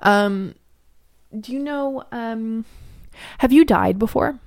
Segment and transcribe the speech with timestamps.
[0.00, 0.54] Um,
[1.38, 2.04] do you know?
[2.12, 2.64] Um,
[3.38, 4.38] have you died before?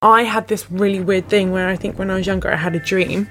[0.00, 2.76] I had this really weird thing where I think when I was younger, I had
[2.76, 3.26] a dream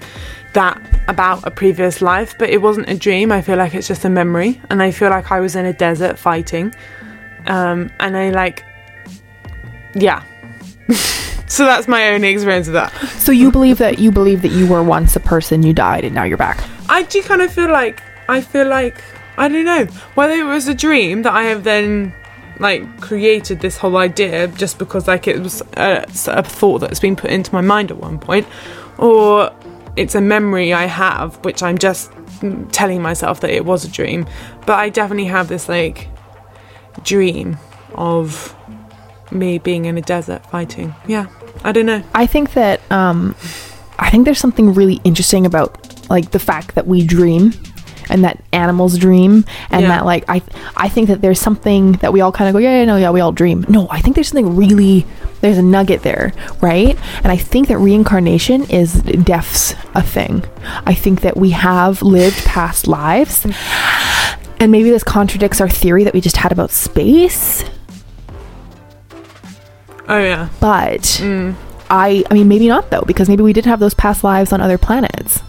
[0.51, 0.77] that
[1.07, 3.31] about a previous life, but it wasn't a dream.
[3.31, 5.71] I feel like it's just a memory, and I feel like I was in a
[5.71, 6.75] desert fighting,
[7.45, 8.65] um, and I like,
[9.95, 10.25] yeah.
[11.47, 12.91] so that's my only experience of that.
[13.17, 16.13] So you believe that you believe that you were once a person, you died, and
[16.13, 16.61] now you're back.
[16.89, 19.01] I do kind of feel like I feel like
[19.37, 22.13] I don't know whether it was a dream that I have then
[22.59, 27.15] like created this whole idea just because like it was a, a thought that's been
[27.15, 28.47] put into my mind at one point,
[28.97, 29.51] or
[29.95, 32.11] it's a memory I have which I'm just
[32.71, 34.27] telling myself that it was a dream.
[34.65, 36.07] But I definitely have this like
[37.03, 37.57] dream
[37.95, 38.55] of
[39.31, 40.93] me being in a desert fighting.
[41.07, 41.27] Yeah,
[41.63, 42.03] I don't know.
[42.13, 43.35] I think that um,
[43.99, 47.53] I think there's something really interesting about like the fact that we dream
[48.09, 49.87] and that animals dream and Yeah.
[49.89, 50.41] that like I
[50.75, 53.11] I think that there's something that we all kind of go yeah, yeah no yeah
[53.11, 53.65] we all dream.
[53.69, 55.05] No, I think there's something really
[55.41, 56.97] there's a nugget there, right?
[57.23, 60.43] And I think that reincarnation is death's a thing.
[60.85, 63.45] I think that we have lived past lives.
[64.59, 67.63] And maybe this contradicts our theory that we just had about space,
[70.09, 70.49] Oh yeah.
[70.59, 71.53] but mm.
[71.89, 74.61] I I mean maybe not though because maybe we did have those past lives on
[74.61, 75.41] other planets.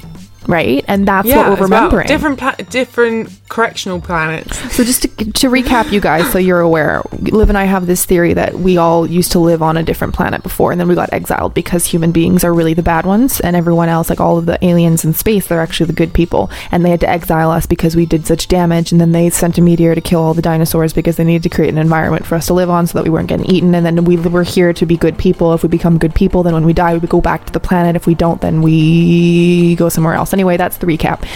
[0.49, 0.83] Right?
[0.89, 2.07] And that's yeah, what we're remembering.
[2.07, 4.57] Different pla- different correctional planets.
[4.75, 8.07] So just to, to recap, you guys, so you're aware, Liv and I have this
[8.07, 10.95] theory that we all used to live on a different planet before, and then we
[10.95, 14.39] got exiled because human beings are really the bad ones, and everyone else, like all
[14.39, 17.51] of the aliens in space, they're actually the good people, and they had to exile
[17.51, 20.33] us because we did such damage, and then they sent a meteor to kill all
[20.33, 22.97] the dinosaurs because they needed to create an environment for us to live on so
[22.97, 25.53] that we weren't getting eaten, and then we were here to be good people.
[25.53, 27.97] If we become good people, then when we die, we go back to the planet.
[27.97, 30.33] If we don't, then we go somewhere else.
[30.39, 31.27] Anyway, that's the recap.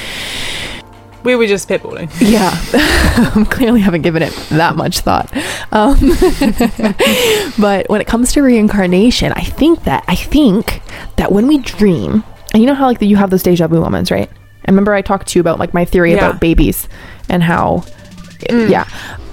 [1.24, 2.08] We were just pitballing.
[2.20, 5.28] Yeah, clearly haven't given it that much thought.
[5.72, 5.98] Um,
[7.58, 10.82] but when it comes to reincarnation, I think that I think
[11.16, 12.22] that when we dream,
[12.54, 14.30] and you know how like you have those deja vu moments, right?
[14.30, 16.18] I remember I talked to you about like my theory Yeah.
[16.18, 16.88] about babies
[17.28, 17.82] and how,
[18.48, 18.70] mm.
[18.70, 18.86] yeah.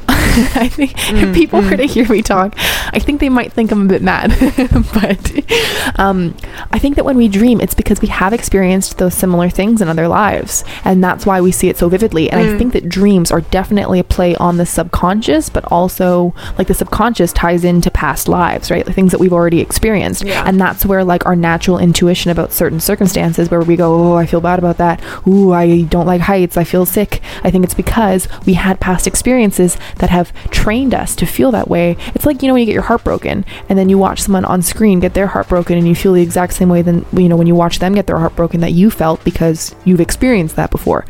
[0.07, 1.69] I think if people mm.
[1.69, 2.55] were to hear me talk,
[2.93, 4.29] I think they might think I'm a bit mad.
[4.93, 6.35] but um,
[6.71, 9.87] I think that when we dream, it's because we have experienced those similar things in
[9.87, 12.29] other lives, and that's why we see it so vividly.
[12.29, 16.67] And I think that dreams are definitely a play on the subconscious, but also like
[16.67, 18.85] the subconscious ties into past lives, right?
[18.85, 20.43] The things that we've already experienced, Yeah.
[20.45, 24.25] and that's where like our natural intuition about certain circumstances, where we go, oh, I
[24.25, 25.01] feel bad about that.
[25.27, 26.57] Ooh, I don't like heights.
[26.57, 27.21] I feel sick.
[27.43, 31.67] I think it's because we had past experiences that have trained us to feel that
[31.67, 31.97] way.
[32.15, 34.45] It's like, you know, when you get your heart broken and then you watch someone
[34.45, 37.27] on screen get their heart broken and you feel the exact same way then, you
[37.27, 40.55] know, when you watch them get their heart broken that you felt because you've experienced
[40.55, 41.05] that before.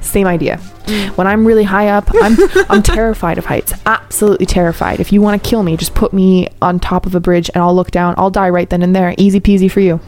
[0.00, 0.56] Same idea.
[0.84, 1.16] Mm.
[1.16, 2.36] When I'm really high up, I'm
[2.68, 3.72] I'm terrified of heights.
[3.86, 5.00] Absolutely terrified.
[5.00, 7.62] If you want to kill me, just put me on top of a bridge and
[7.62, 8.14] I'll look down.
[8.18, 9.14] I'll die right then and there.
[9.16, 10.00] Easy peasy for you.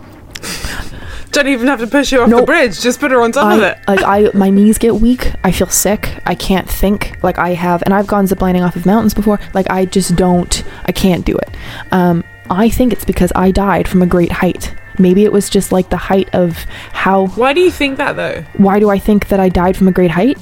[1.34, 2.40] Don't even have to push her off No.
[2.40, 2.80] the bridge.
[2.80, 3.78] Just put her on top of it.
[3.88, 5.32] like I, my knees get weak.
[5.42, 6.18] I feel sick.
[6.26, 7.18] I can't think.
[7.22, 9.38] Like I have, and I've gone ziplining off of mountains before.
[9.52, 10.62] Like I just don't.
[10.86, 11.50] I can't do it.
[11.92, 14.74] Um, I think it's because I died from a great height.
[14.98, 16.56] Maybe it was just like the height of
[16.92, 17.26] how.
[17.28, 18.42] Why do you think that though?
[18.56, 20.38] Why do I think that I died from a great height?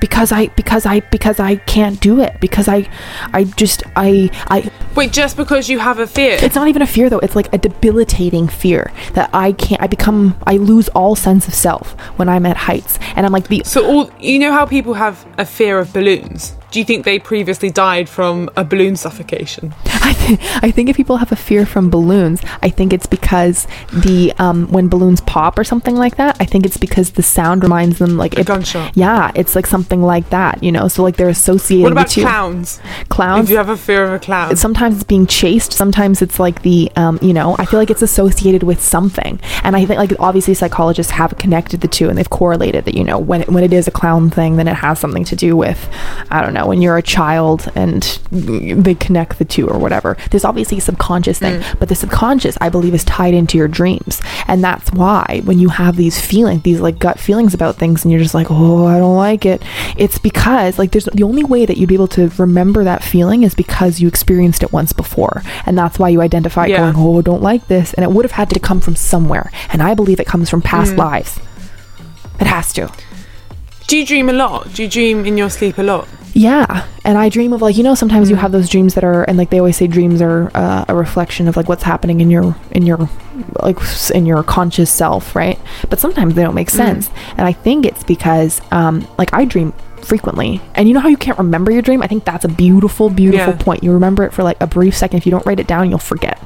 [0.00, 2.40] Because I, because I, because I can't do it.
[2.40, 2.88] Because I,
[3.32, 4.70] I just, I, I.
[4.94, 6.38] Wait, just because you have a fear.
[6.40, 7.18] It's not even a fear though.
[7.18, 9.82] It's like a debilitating fear that I can't.
[9.82, 10.36] I become.
[10.46, 13.86] I lose all sense of self when I'm at heights, and I'm like the so
[13.86, 16.54] all you know how people have a fear of balloons.
[16.70, 19.74] Do you think they previously died from a balloon suffocation?
[19.84, 23.66] I, th- I think if people have a fear from balloons, I think it's because
[23.92, 26.36] the um, when balloons pop or something like that.
[26.40, 28.96] I think it's because the sound reminds them like A it, gunshot.
[28.96, 30.88] Yeah, it's like something like that, you know.
[30.88, 31.84] So like they're associated.
[31.84, 32.22] What about the two.
[32.22, 32.80] clowns?
[33.08, 33.44] Clowns.
[33.44, 35.72] If you have a fear of a clown, Sometimes it's being chased.
[35.72, 39.38] Sometimes it's like the, um, you know, I feel like it's associated with something.
[39.62, 43.04] And I think like obviously psychologists have connected the two and they've correlated that, you
[43.04, 45.56] know, when it, when it is a clown thing, then it has something to do
[45.56, 45.88] with,
[46.30, 50.16] I don't know, when you're a child and they connect the two or whatever.
[50.30, 51.78] There's obviously a subconscious thing, mm.
[51.78, 54.22] but the subconscious, I believe, is tied into your dreams.
[54.46, 58.12] And that's why when you have these feelings, these like gut feelings about things and
[58.12, 59.62] you're just like, oh, I don't like it,
[59.96, 63.42] it's because like there's the only way that you'd be able to remember that feeling
[63.42, 65.42] is because you experienced it once before.
[65.66, 66.78] And that's why you identify Yeah.
[66.78, 67.92] going, oh, I don't like this.
[67.94, 69.50] And it would have had to come from somewhere.
[69.70, 70.98] And I believe it comes from past mm.
[70.98, 71.38] lives.
[72.40, 72.90] It has to.
[73.86, 74.72] Do you dream a lot?
[74.74, 76.08] Do you dream in your sleep a lot?
[76.32, 79.22] Yeah, and I dream of like you know sometimes you have those dreams that are
[79.24, 82.30] and like they always say dreams are uh, a reflection of like what's happening in
[82.30, 83.08] your in your
[83.62, 83.78] like
[84.14, 85.58] in your conscious self, right?
[85.88, 89.72] But sometimes they don't make sense, and I think it's because um like I dream
[90.02, 92.02] frequently, and you know how you can't remember your dream.
[92.02, 93.58] I think that's a beautiful, beautiful Yeah.
[93.62, 93.82] point.
[93.82, 95.16] You remember it for like a brief second.
[95.18, 96.38] If you don't write it down, you'll forget,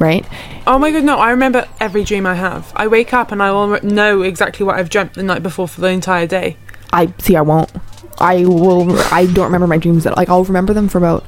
[0.00, 0.26] right?
[0.66, 1.18] Oh my god, no!
[1.18, 2.72] I remember every dream I have.
[2.74, 5.80] I wake up and I will know exactly what I've dreamt the night before for
[5.82, 6.56] the entire day.
[6.92, 7.36] I see.
[7.36, 7.70] I won't.
[8.18, 8.98] I will.
[9.12, 10.04] I don't remember my dreams.
[10.04, 11.24] That like I'll remember them for about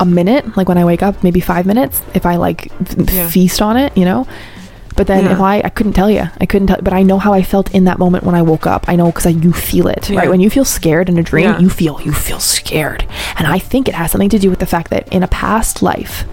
[0.00, 3.28] a minute, like when I wake up, maybe five minutes, if I like f- Yeah.
[3.28, 4.26] feast on it, you know.
[4.96, 5.32] But then Yeah.
[5.32, 6.78] if I, I couldn't tell you, I couldn't tell.
[6.82, 8.88] But I know how I felt in that moment when I woke up.
[8.88, 10.20] I know because I you feel it, Yeah.
[10.20, 10.28] right?
[10.30, 13.06] When you feel scared in a dream, you feel you feel scared,
[13.38, 15.82] and I think it has something to do with the fact that in a past
[15.82, 16.24] life,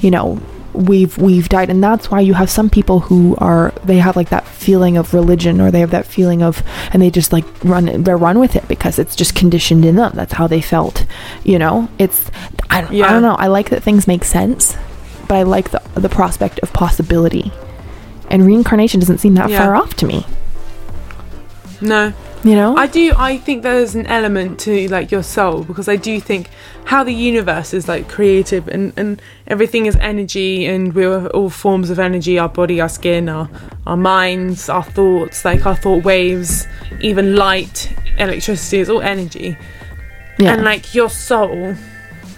[0.00, 0.38] you know
[0.72, 1.70] we've we've died.
[1.70, 5.14] And that's why you have some people who are they have like that feeling of
[5.14, 6.62] religion or they have that feeling of
[6.92, 10.12] and they just like run they run with it because it's just conditioned in them.
[10.14, 11.04] That's how they felt
[11.44, 11.88] you know?
[11.98, 12.30] It's
[12.70, 13.34] i don't, I don't know.
[13.34, 14.76] I like that things make sense
[15.26, 17.52] but i like the the prospect of possibility.
[18.30, 19.64] And reincarnation doesn't seem that Yeah.
[19.64, 20.26] far off to me.
[21.80, 22.12] No,
[22.44, 23.12] you know I do.
[23.16, 26.50] I think there's an element to like your soul because I do think
[26.84, 31.90] how the universe is like creative and and everything is energy and we're all forms
[31.90, 32.38] of energy.
[32.38, 33.48] Our body, our skin, our
[33.86, 36.66] our minds, our thoughts, like our thought waves,
[37.00, 39.56] even light, electricity is all energy.
[40.38, 41.74] yeah and like your soul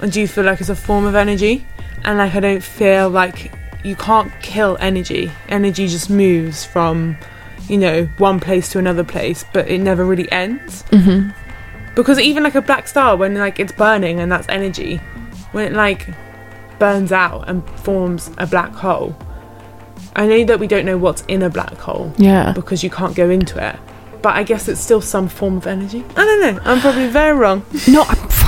[0.00, 1.66] and do you feel like it's a form of energy
[2.04, 3.52] and like i don't feel like
[3.84, 7.14] you can't kill energy energy just moves from
[7.70, 10.82] you know one place to another place but it never really ends.
[10.90, 11.30] Hmm
[11.94, 14.96] because even like a black star when like it's burning and that's energy
[15.52, 16.08] when it like
[16.78, 19.14] burns out and forms a black hole
[20.16, 22.52] i know that we don't know what's in a black hole yeah.
[22.52, 23.76] because you can't go into it
[24.22, 26.04] but i guess it's still some form of energy.
[26.14, 26.60] I don't know.
[26.64, 27.64] I'm probably very wrong.
[27.88, 28.04] No,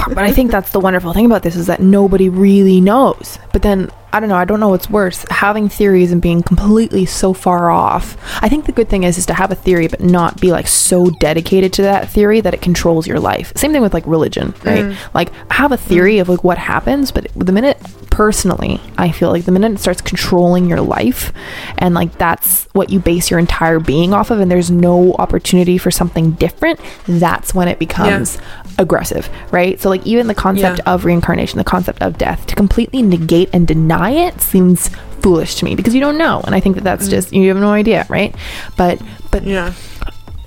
[0.09, 3.39] but I think that's the wonderful thing about this is that nobody really knows.
[3.55, 4.37] But then I don't know.
[4.37, 8.17] I don't know what's worse: having theories and being completely so far off.
[8.43, 10.67] I think the good thing is is to have a theory, but not be like
[10.69, 13.53] so dedicated to that theory that it controls your life.
[13.57, 14.85] Same thing with like religion, right?
[14.85, 14.97] Mm.
[15.15, 17.79] Like have a theory of like what happens, but the minute
[18.11, 21.33] personally, I feel like the minute it starts controlling your life,
[21.79, 25.79] and like that's what you base your entire being off of, and there's no opportunity
[25.79, 26.79] for something different.
[27.07, 28.37] That's when it becomes
[28.79, 29.81] aggressive, right?
[29.81, 30.93] So like even the concept Yeah.
[30.93, 34.89] of reincarnation, the concept of death, to completely negate and deny it seems
[35.21, 37.11] foolish to me because you don't know, and I think that that's mm.
[37.11, 38.35] just you have no idea, right?
[38.77, 39.01] But
[39.31, 39.73] but yeah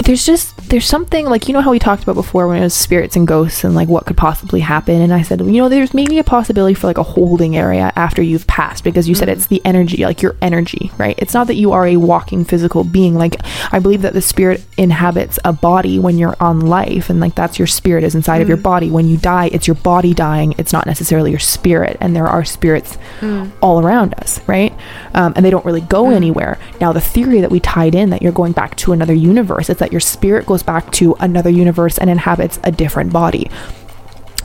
[0.05, 2.75] there's just there's something like you know how we talked about before when it was
[2.75, 5.01] spirits and ghosts and like what could possibly happen?
[5.01, 8.21] And i said you know there's maybe a possibility for like a holding area after
[8.21, 9.37] you've passed because you said mm-hmm.
[9.37, 11.15] it's the energy like your energy right?
[11.17, 13.15] It's not that you are a walking physical being.
[13.15, 13.35] Like
[13.71, 17.57] i believe that the spirit inhabits a body when you're on life and like that's
[17.57, 18.63] your spirit is inside of your mm-hmm.
[18.63, 18.91] body.
[18.91, 20.53] When you die it's your body dying.
[20.59, 23.51] It's not necessarily your spirit and there are spirits mm.
[23.61, 24.71] all around us right?
[25.15, 26.15] Um, and they don't really go mm.
[26.15, 26.59] anywhere.
[26.79, 29.79] Now the theory that we tied in that you're going back to another universe it's
[29.79, 33.49] that your spirit goes back to another universe and inhabits a different body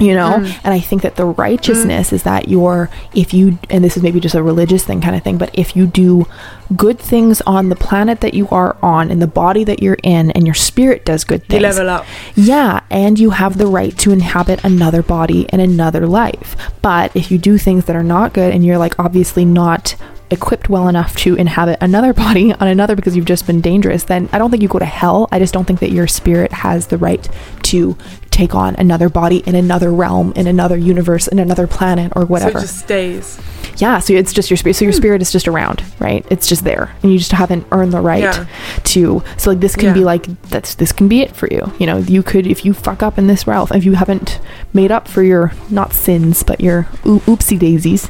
[0.01, 0.39] you know?
[0.39, 0.61] Mm.
[0.65, 4.19] And i think that the righteousness is that you're if you and this is maybe
[4.19, 6.27] just a religious thing kind of thing but if you do
[6.75, 10.31] good things on the planet that you are on in the body that you're in
[10.31, 12.07] and your spirit does good you things level up.
[12.35, 16.57] yeah, and you have the right to inhabit another body and another life.
[16.81, 19.97] But if you do things that are not good and you're like obviously not
[20.31, 24.29] equipped well enough to inhabit another body on another because you've just been dangerous, then
[24.33, 25.29] I don't think you go to hell.
[25.33, 27.29] I just don't think that your spirit has the right
[27.65, 27.97] to
[28.31, 32.27] take on another body in another realm, in another universe, in another planet or so
[32.27, 32.59] whatever.
[32.59, 33.41] it just stays
[33.81, 34.75] yeah, so it's just your spirit.
[34.75, 34.99] So your hmm.
[34.99, 36.27] spirit is just around, right?
[36.31, 38.47] It's just there, and you just haven't earned the right Yeah.
[38.85, 39.23] to.
[39.37, 41.73] So like this can be like that's this can be it for you.
[41.79, 44.41] You know, you could if you fuck up in this realm, if you haven't
[44.73, 48.09] made up for your not sins but your oopsie daisies.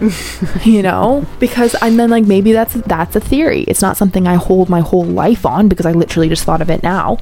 [0.64, 4.34] you know because and then like maybe that's that's a theory it's not something i
[4.34, 7.16] hold my whole life on because i literally just thought of it now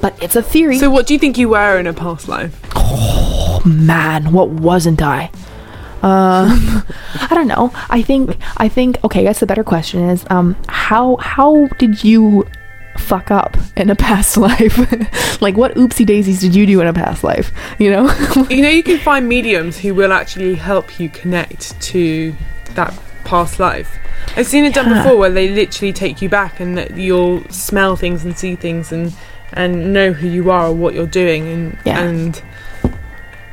[0.00, 2.60] but it's a theory so what do you think you were in a past life
[2.76, 3.32] oh
[3.64, 5.30] man, what wasn't I?
[6.02, 6.84] Um,
[7.20, 7.70] I don't know.
[7.90, 9.20] I think I think okay.
[9.20, 12.46] I guess the better question is, um, how how did you
[12.98, 14.78] fuck up in a past life?
[15.42, 17.52] like, what oopsie daisies did you do in a past life?
[17.78, 18.04] You know?
[18.50, 22.34] you know you can find mediums who will actually help you connect to
[22.74, 22.92] that
[23.24, 23.98] past life
[24.36, 28.24] i've seen it done before where they literally take you back and you'll smell things
[28.24, 29.14] and see things and
[29.52, 32.00] and know who you are or what you're doing and Yeah.
[32.02, 32.42] and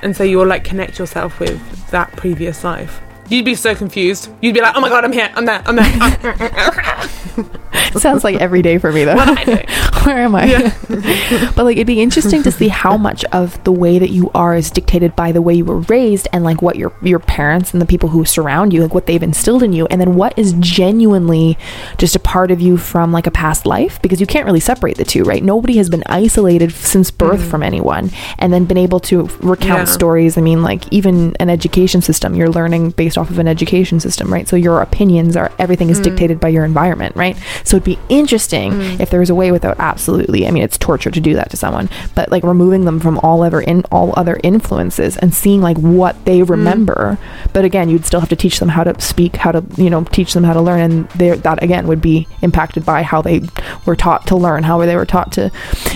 [0.01, 1.59] and so you'll like connect yourself with
[1.91, 5.29] that previous life you'd be so confused you'd be like oh my god i'm here
[5.35, 7.59] i'm there i'm there
[7.97, 9.15] Sounds like every day for me though.
[9.15, 9.65] what i doing
[10.05, 10.73] Where am I?
[11.55, 14.55] but like it'd be interesting to see how much of the way that you are
[14.55, 17.81] is dictated by the way you were raised and like what your your parents and
[17.81, 20.53] the people who surround you, like what they've instilled in you, and then what is
[20.59, 21.57] genuinely
[21.97, 24.97] just a part of you from like a past life because you can't really separate
[24.97, 25.43] the two, right?
[25.43, 27.49] Nobody has been isolated since birth mm-hmm.
[27.49, 29.93] from anyone and then been able to recount Yeah.
[29.93, 30.37] stories.
[30.37, 34.31] I mean, like even an education system, you're learning based off of an education system,
[34.31, 34.47] right?
[34.47, 36.09] So your opinions are everything is mm-hmm.
[36.09, 37.37] dictated by your environment, right?
[37.63, 38.99] So it'd be interesting mm.
[38.99, 41.57] if there was a way without absolutely, I mean, it's torture to do that to
[41.57, 45.77] someone, but like removing them from all other in all other influences and seeing like
[45.77, 46.49] what they mm.
[46.49, 47.17] remember.
[47.53, 50.03] But again, you'd still have to teach them how to speak, how to you know
[50.03, 53.41] teach them how to learn, and that again would be impacted by how they
[53.85, 55.51] were taught to learn, how they were taught to.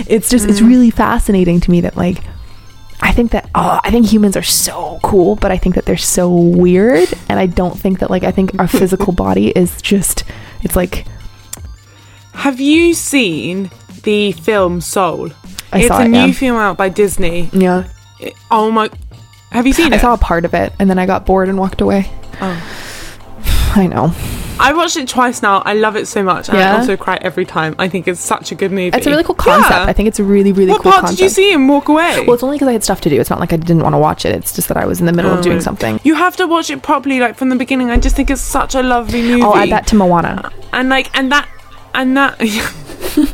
[0.08, 0.68] It's just it's mm.
[0.68, 2.18] really fascinating to me that like.
[3.02, 5.98] I think that oh, I think humans are so cool, but I think that they're
[5.98, 10.24] so weird, and I don't think that like I think our physical body is just
[10.62, 11.06] it's like
[12.34, 13.72] Have you seen
[14.04, 15.30] the film Soul?
[15.72, 16.32] I it's a it, new yeah.
[16.32, 17.50] film out by Disney.
[17.52, 17.86] yeah.
[18.20, 18.90] It- oh my!
[19.52, 20.00] Have you seen I it?
[20.00, 22.10] I saw a part of it, and then I got bored and walked away.
[22.42, 22.80] Oh.
[23.76, 24.14] I know
[24.60, 25.64] I watched it twice now.
[25.66, 26.76] I love it so much, and Yeah?
[26.76, 27.74] I also cry every time.
[27.80, 28.96] I think it's such a good movie.
[28.96, 29.72] it's a really cool concept.
[29.72, 29.86] Yeah.
[29.86, 31.18] I think it's a really really what cool part concept.
[31.18, 32.24] did you see him walk away?
[32.26, 33.20] Well, it's only because I had stuff to do.
[33.20, 34.36] It's not like I didn't want to watch it.
[34.36, 36.00] It's just that I was in the middle of Oh, doing something.
[36.04, 37.90] you have to watch it properly, like from the beginning.
[37.90, 39.42] I just think it's such a lovely movie.
[39.42, 40.52] Oh, I'll add that to Moana.
[40.72, 41.50] and like and that
[41.96, 42.38] and that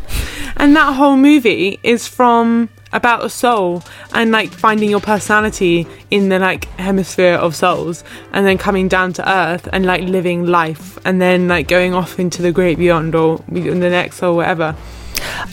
[0.60, 6.30] and that whole movie is from about a soul and like finding your personality in
[6.30, 10.98] the like hemisphere of souls and then coming down to earth and like living life
[11.06, 14.76] and then like going off into the great beyond or in the next or whatever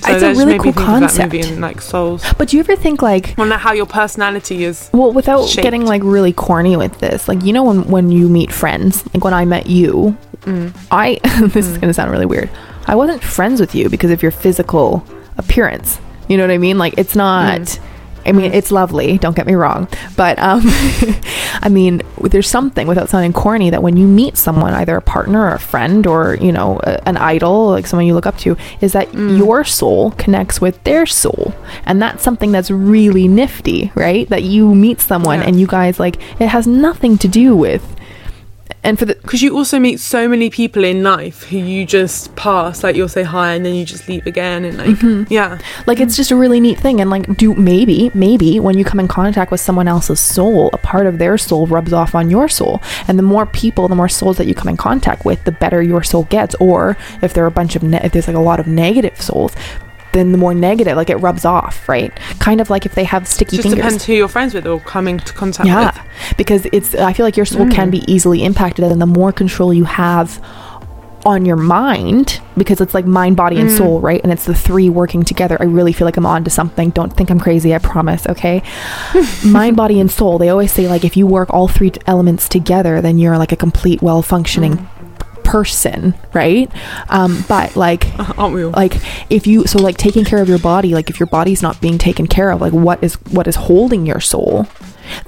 [0.01, 1.35] so It's a really cool concept.
[1.35, 5.13] and like souls But do you ever think like well how your personality is Well,
[5.13, 5.63] without shaped.
[5.63, 9.23] getting like really corny with this, like you know when when you meet friends, like
[9.25, 10.73] when I met you, Mm.
[10.93, 11.19] I
[11.53, 12.49] this is gonna sound really weird.
[12.87, 15.05] I wasn't friends with you because of your physical
[15.39, 15.99] appearance.
[16.29, 16.79] You know what I mean?
[16.79, 17.61] Like it's not.
[17.61, 17.81] Mm.
[18.29, 19.19] I mean, it's lovely.
[19.19, 20.63] Don't get me wrong, but um,
[21.63, 25.43] I mean, there's something without sounding corny that when you meet someone, either a partner
[25.45, 28.57] or a friend or you know a, an idol, like someone you look up to,
[28.81, 29.39] is that Mm.
[29.39, 34.29] your soul connects with their soul, and that's something that's really nifty, right?
[34.29, 35.47] That you meet someone Yeah.
[35.47, 37.95] and you guys like it has nothing to do with.
[38.87, 42.35] And for the because you also meet so many people in life who you just
[42.37, 45.25] pass like you'll say hi and then you just leave again and like Mm-hmm.
[45.33, 45.59] yeah.
[45.87, 49.01] Like it's just a really neat thing and like do maybe maybe when you come
[49.01, 52.49] in contact with someone else's soul a part of their soul rubs off on your
[52.49, 52.81] soul.
[53.09, 55.83] And the more people the more souls that you come in contact with the better
[55.83, 56.55] your soul gets.
[56.61, 59.21] Or if there are a bunch of ne- if there's like a lot of negative
[59.21, 59.53] souls
[60.17, 62.13] then the more negative like it rubs off right?
[62.41, 63.85] Kind of like if they have sticky just fingers.
[63.85, 66.37] depends who you're friends with or coming to contact yeah with.
[66.37, 67.73] because it's i feel like your soul Mm.
[67.73, 70.41] can be easily impacted and the more control you have
[71.25, 73.77] on your mind because it's like mind body and Mm.
[73.79, 74.21] soul right?
[74.23, 75.57] And it's the three working together.
[75.61, 76.91] I really feel like i'm on to something.
[76.91, 78.63] Don't think i'm crazy i promise okay?
[79.45, 83.01] Mind body and soul they always say like if you work all three elements together
[83.01, 84.87] then you're like a complete well functioning Mm.
[85.47, 86.71] Person right
[87.09, 88.07] um but like
[88.39, 88.95] aren't we all like
[89.31, 91.99] if you so like taking care of your body like if your body's not being
[91.99, 94.67] taken care of like what is what is holding your soul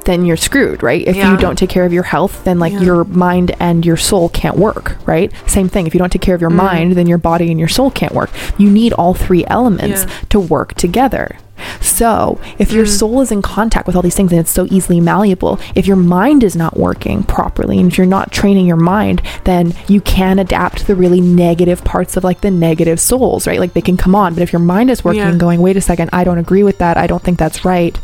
[0.07, 1.31] then you're screwed right if Yeah.
[1.31, 2.81] you don't take care of your health then like Yeah.
[2.81, 6.35] your mind and your soul can't work right same thing if you don't take care
[6.35, 6.55] of your Mm.
[6.57, 10.11] mind then your body and your soul can't work you need all three elements Yeah.
[10.31, 11.37] to work together
[11.81, 12.89] so if your Mm.
[12.99, 15.97] soul is in contact with all these things and it's so easily malleable if your
[15.97, 20.39] mind is not working properly and if you're not training your mind then you can
[20.39, 23.59] adapt to the really negative parts of like the negative souls right?
[23.61, 24.35] Like they can come on.
[24.35, 25.29] But if your mind is working Yeah.
[25.31, 26.97] and going wait a second i don't agree with that.
[26.97, 27.99] I don't think that's right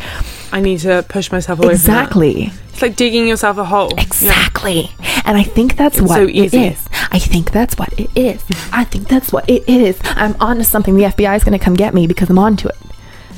[0.53, 2.61] I need to push myself away exactly from that.
[2.75, 3.91] It's like digging yourself a hole.
[3.97, 4.03] Yeah.
[4.03, 4.91] exactly.
[5.25, 6.79] And i think that's It's what so it is.
[7.13, 8.43] I think that's what it is.
[8.73, 9.97] I think that's what it is.
[10.17, 10.97] I'm on to something.
[10.97, 12.77] The fbi is going to come get me because i'm on to it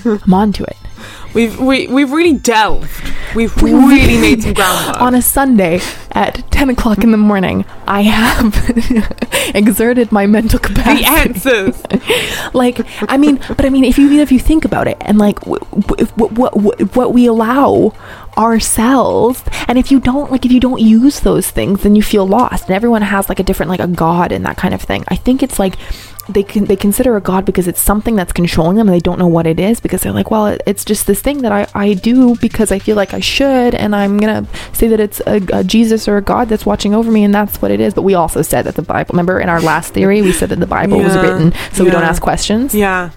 [0.05, 0.77] i'm on to it
[1.37, 2.91] We've we, we've really delved.
[3.35, 5.03] We've really made some groundwork.
[5.03, 5.81] on a Sunday
[6.13, 8.55] at 10 o'clock in the morning, I have
[9.55, 11.03] exerted my mental capacity.
[11.03, 12.55] the answers.
[12.55, 15.47] like, I mean, but I mean, if you if you think about it, and like
[15.47, 15.61] what
[16.17, 17.93] what what what we allow
[18.39, 22.27] ourselves, and if you don't like if you don't use those things, then you feel
[22.27, 22.69] lost.
[22.69, 25.05] And everyone has like a different like a god and that kind of thing.
[25.09, 25.77] I think it's like
[26.29, 29.19] they can they consider a god because it's something that's controlling them and they don't
[29.19, 31.69] know what it is because they're like well it, it's just this thing that I,
[31.75, 35.41] I do because I feel like I should and I'm gonna say that it's a,
[35.53, 37.95] a Jesus or a God that's watching over me and that's what it is.
[37.95, 40.59] But we also said that the Bible remember in our last theory we said that
[40.59, 42.75] the Bible was written so we don't ask questions?
[42.75, 43.11] Yeah.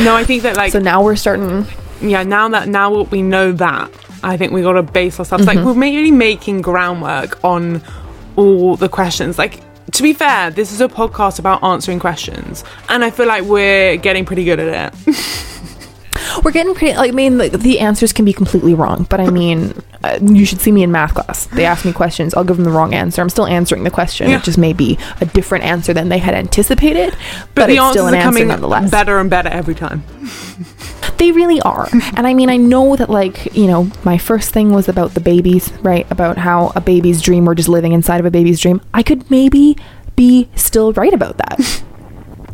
[0.00, 1.66] No, I think that like so now we're starting
[2.02, 3.90] yeah now that now we know that
[4.22, 5.58] I think we got to base ourselves Mm-hmm.
[5.58, 7.82] like we're really making groundwork on
[8.36, 9.38] all the questions.
[9.38, 9.60] Like
[9.92, 13.96] to be fair, this is a podcast about answering questions, and I feel like we're
[13.96, 15.16] getting pretty good at it.
[16.42, 16.96] We're getting pretty.
[16.96, 19.72] Like, I mean, the, the answers can be completely wrong, but I mean,
[20.02, 21.46] uh, you should see me in math class.
[21.46, 23.22] They ask me questions, I'll give them the wrong answer.
[23.22, 24.28] I'm still answering the question.
[24.30, 24.38] Yeah.
[24.38, 27.90] It just may be a different answer than they had anticipated, but, But, the it's
[27.90, 28.90] still an answer coming nonetheless.
[28.90, 30.02] better and better every time.
[31.18, 31.88] They really are.
[32.16, 35.20] and I mean, I know that, like, you know, my first thing was about the
[35.20, 36.10] babies, right?
[36.10, 38.80] About how a baby's dream, we're just living inside of a baby's dream.
[38.92, 39.76] I could maybe
[40.16, 41.82] be still right about that.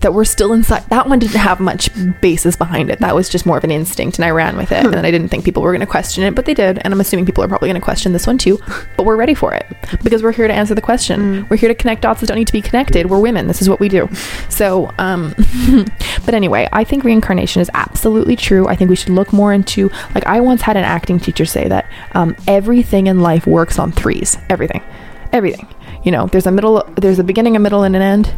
[0.00, 0.84] that we're still inside.
[0.88, 1.90] That one didn't have much
[2.20, 3.00] basis behind it.
[3.00, 4.84] That was just more of an instinct, and I ran with it.
[4.84, 6.78] And I didn't think people were going to question it, but they did.
[6.78, 8.58] And I'm assuming people are probably going to question this one too.
[8.96, 9.66] But we're ready for it
[10.02, 11.46] because we're here to answer the question.
[11.48, 13.08] We're here to connect dots that don't need to be connected.
[13.08, 13.46] We're women.
[13.46, 14.08] This is what we do.
[14.50, 15.34] So, um,
[16.26, 18.66] but anyway, I think reincarnation is absolutely true.
[18.68, 21.68] I think we should look more into, like, I once had an acting teacher say
[21.68, 24.36] that um, everything in life works on threes.
[24.50, 24.82] Everything.
[25.32, 25.66] Everything.
[26.04, 28.34] You know, there's a middle, there's a beginning, a middle, and an end.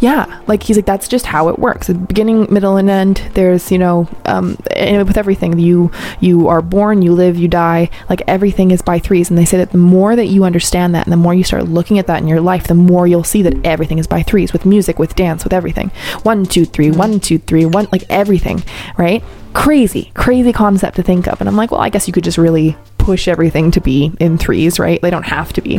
[0.00, 1.88] Yeah, like he's like that's just how it works.
[1.88, 3.22] Beginning, middle, and end.
[3.34, 7.88] There's you know, um, and with everything you you are born, you live, you die.
[8.08, 11.06] Like everything is by threes, and they say that the more that you understand that,
[11.06, 13.42] and the more you start looking at that in your life, the more you'll see
[13.42, 14.52] that everything is by threes.
[14.52, 15.90] With music, with dance, with everything.
[16.22, 16.90] One, two, three.
[16.90, 17.64] One, two, three.
[17.66, 18.62] One, like everything,
[18.96, 19.22] right?
[19.54, 21.40] Crazy, crazy concept to think of.
[21.40, 24.36] And I'm like, well, I guess you could just really push everything to be in
[24.36, 25.00] threes, right?
[25.00, 25.78] They don't have to be.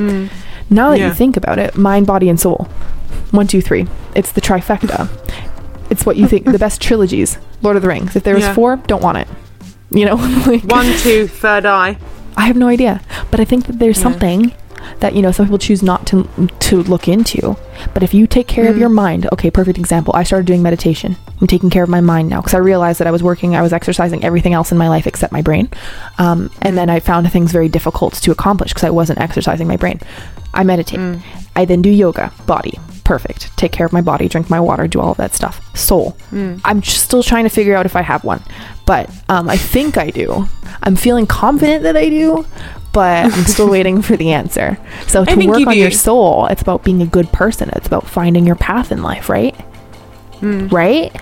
[0.69, 1.07] Now that Yeah.
[1.09, 2.67] you think about it, mind, body, and soul.
[3.31, 3.88] One, two, three.
[4.15, 5.10] It's the trifecta.
[5.89, 7.38] It's what you think the best trilogies.
[7.62, 8.15] Lord of the Rings.
[8.15, 8.53] If there was Yeah.
[8.53, 9.27] four, don't want it.
[9.89, 10.15] You know,
[10.48, 11.98] like, One, two, third eye.
[12.36, 13.01] I have no idea.
[13.31, 14.53] But I think that there's something
[15.00, 16.27] that you know some people choose not to
[16.60, 17.57] to look into.
[17.93, 18.79] But if you take care of Mm.
[18.79, 20.13] your mind, okay, perfect example.
[20.15, 21.17] I started doing meditation.
[21.41, 23.62] I'm taking care of my mind now because I realized that I was working, I
[23.62, 25.69] was exercising everything else in my life except my brain.
[26.19, 29.77] Um, and then I found things very difficult to accomplish because I wasn't exercising my
[29.77, 30.00] brain.
[30.58, 31.00] I meditate.
[31.00, 31.22] Mm.
[31.56, 33.56] I then do yoga, body, perfect.
[33.58, 35.62] Take care of my body, drink my water, do all of that stuff.
[35.78, 36.18] Soul.
[36.32, 36.60] Mm.
[36.66, 38.44] I'm still trying to figure out if I have one,
[38.86, 40.48] but um, I think I do.
[40.84, 42.46] I'm feeling confident that I do,
[42.92, 44.78] but I'm still waiting for the answer.
[45.08, 45.80] So to work you on do.
[45.80, 47.70] your soul, it's about being a good person.
[47.74, 49.56] It's about finding your path in life, right?
[50.41, 50.72] Mm.
[50.72, 51.15] Right?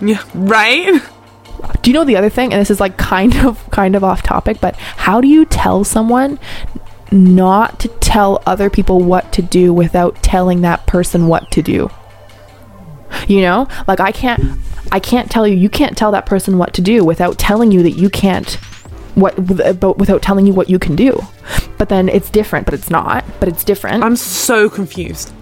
[0.00, 1.02] Yeah, right?
[1.82, 2.52] Do you know the other thing?
[2.52, 5.84] And this is like kind of kind of off topic, but how do you tell
[5.84, 6.38] someone
[7.12, 11.90] not to tell other people what to do without telling that person what to do?
[13.26, 13.68] You know?
[13.86, 14.42] Like I can't
[14.92, 17.82] I can't tell you you can't tell that person what to do without telling you
[17.82, 18.58] that you can't
[19.14, 21.20] what uh, but without telling you what you can do.
[21.78, 24.04] But then it's different, but it's not, but it's different.
[24.04, 25.32] I'm so confused.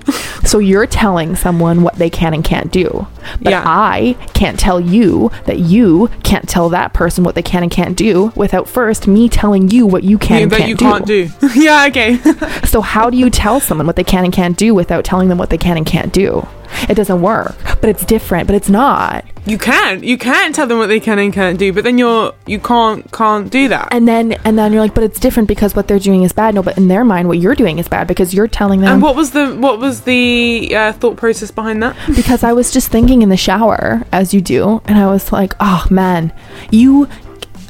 [0.47, 3.07] So you're telling someone what they can and can't do.
[3.43, 3.63] But Yeah.
[3.67, 7.97] I can't tell you that you can't tell that person what they can and can't
[7.97, 10.85] do without first me telling you what you can Yeah, and can't you do.
[10.85, 11.31] can't do.
[11.55, 12.17] yeah, okay.
[12.65, 15.37] So how do you tell someone what they can and can't do without telling them
[15.39, 16.47] what they can and can't do?
[16.89, 17.57] It doesn't work.
[17.81, 19.25] But it's different, but it's not.
[19.47, 20.03] you can.
[20.03, 23.11] You can tell them what they can and can't do, but then you're you can't
[23.13, 23.89] can't do that.
[23.93, 26.55] And then and then you're like, but it's different because what they're doing is bad.
[26.55, 29.03] No, but in their mind what you're doing is bad because you're telling them And
[29.03, 31.97] what was the what was the uh, thought process behind that?
[32.17, 35.55] because I was just thinking in the shower, as you do, and I was like,
[35.61, 36.33] oh man,
[36.71, 37.09] you.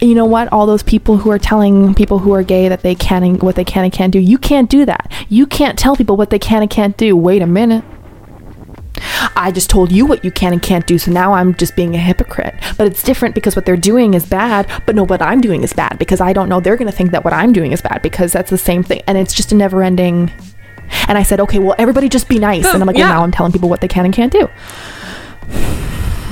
[0.00, 0.52] You know what?
[0.52, 3.56] All those people who are telling people who are gay that they can and what
[3.56, 5.10] they can and can't do, you can't do that.
[5.28, 7.16] You can't tell people what they can and can't do.
[7.16, 7.82] Wait a minute.
[9.36, 11.94] I just told you what you can and can't do, so now I'm just being
[11.94, 12.54] a hypocrite.
[12.76, 15.72] But it's different because what they're doing is bad, but no, what I'm doing is
[15.72, 18.02] bad because I don't know they're going to think that what I'm doing is bad
[18.02, 19.02] because that's the same thing.
[19.06, 20.30] And it's just a never ending.
[21.06, 22.66] And I said, okay, well, everybody just be nice.
[22.66, 23.10] And I'm like, Yeah.
[23.10, 24.48] well, now I'm telling people what they can and can't do.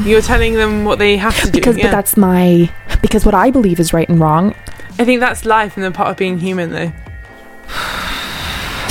[0.04, 1.52] You're telling them what they have to do.
[1.52, 1.84] because yeah.
[1.84, 2.70] but that's my
[3.00, 4.54] because what I believe is right and wrong.
[4.98, 6.92] I think that's life and the part of being human, though.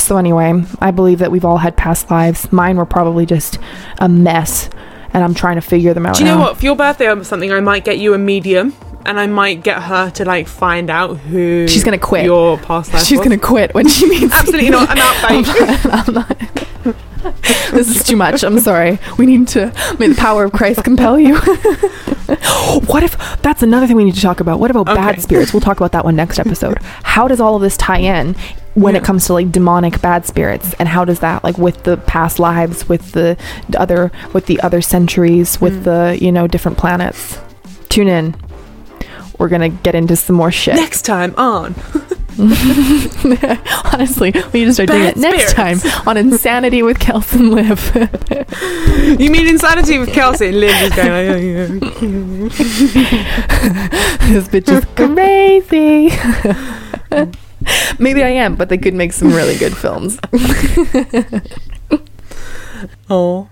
[0.06, 2.52] So anyway, I believe that we've all had past lives.
[2.52, 3.58] Mine were probably just
[3.98, 4.70] a mess,
[5.14, 6.18] and I'm trying to figure them out.
[6.18, 6.44] Do you know now.
[6.44, 6.58] what?
[6.58, 8.76] For your birthday or something, I might get you a medium,
[9.08, 12.24] and I might get her to like find out who She's gonna quit.
[12.24, 13.04] Your past life.
[13.04, 13.26] She's was.
[13.26, 14.32] gonna quit when she meets.
[14.34, 14.90] Absolutely not.
[14.92, 15.46] I'm out, babe.
[15.86, 17.72] I'm not.
[17.72, 18.44] this is too much.
[18.44, 19.00] I'm sorry.
[19.18, 21.36] We need to may the power of Christ compel you.
[22.86, 24.60] what if that's another thing we need to talk about?
[24.60, 25.52] What about bad spirits?
[25.52, 26.78] We'll talk about that one next episode.
[27.02, 28.36] How does all of this tie in
[28.76, 31.98] when it comes to like demonic bad spirits and how does that like with the
[31.98, 33.36] past lives with the
[33.78, 35.84] other with the other centuries with Mm.
[35.86, 37.38] the, you know, different planets?
[37.90, 38.36] Tune in.
[39.40, 40.76] We're to get into some more shit.
[40.76, 41.76] Next time on.
[43.94, 45.84] Honestly, we need to start doing it next spirits.
[45.84, 47.92] time on Insanity with Kels and Liv.
[49.20, 50.48] You mean insanity with Kelsey?
[50.48, 51.68] And Liv is going like, oh, yeah.
[54.34, 56.10] this bitch is crazy.
[58.00, 60.20] Maybe I am, but they could make some really good films.
[63.10, 63.50] Oh,